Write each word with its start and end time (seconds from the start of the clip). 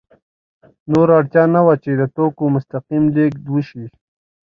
نور 0.91 1.07
اړتیا 1.17 1.43
نه 1.55 1.61
وه 1.65 1.75
چې 1.83 1.91
د 1.95 2.01
توکو 2.15 2.43
مستقیم 2.55 3.03
لېږد 3.15 3.43
وشي 3.49 3.85